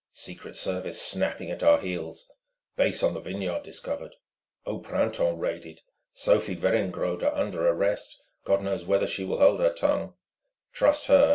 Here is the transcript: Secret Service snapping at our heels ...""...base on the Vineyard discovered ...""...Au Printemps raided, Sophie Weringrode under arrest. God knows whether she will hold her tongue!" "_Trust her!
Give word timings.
Secret 0.13 0.55
Service 0.55 0.99
snapping 0.99 1.51
at 1.51 1.61
our 1.61 1.79
heels 1.79 2.25
...""...base 2.75 3.03
on 3.03 3.13
the 3.13 3.19
Vineyard 3.19 3.61
discovered 3.61 4.15
...""...Au 4.65 4.79
Printemps 4.79 5.37
raided, 5.39 5.83
Sophie 6.11 6.55
Weringrode 6.55 7.31
under 7.31 7.67
arrest. 7.67 8.19
God 8.43 8.63
knows 8.63 8.83
whether 8.83 9.05
she 9.05 9.23
will 9.23 9.37
hold 9.37 9.59
her 9.59 9.71
tongue!" 9.71 10.15
"_Trust 10.75 11.05
her! 11.05 11.29